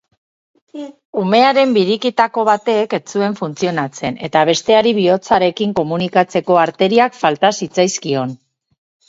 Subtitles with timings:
[1.23, 8.37] Umearen biriketako batek ez zuen funtzionatzen eta besteari bihotzarekin komunikatzeko arteriak falta zitzaizkion.